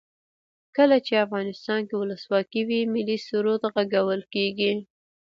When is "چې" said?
1.05-1.13